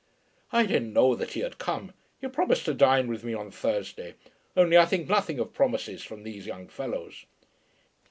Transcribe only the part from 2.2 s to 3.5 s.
promised to dine with me